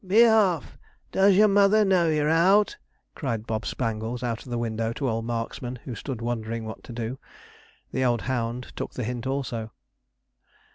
'Be 0.03 0.25
off! 0.25 0.79
Does 1.11 1.35
your 1.35 1.47
mother 1.47 1.85
know 1.85 2.09
you're 2.09 2.27
out?' 2.27 2.75
cried 3.13 3.45
Bob 3.45 3.67
Spangles, 3.67 4.23
out 4.23 4.43
of 4.43 4.49
the 4.49 4.57
window, 4.57 4.93
to 4.93 5.07
old 5.07 5.25
Marksman, 5.25 5.75
who 5.85 5.93
stood 5.93 6.21
wondering 6.23 6.65
what 6.65 6.83
to 6.85 6.91
do. 6.91 7.19
The 7.91 8.03
old 8.03 8.21
hound 8.23 8.73
took 8.75 8.95
the 8.95 9.03
hint 9.03 9.27
also. 9.27 9.69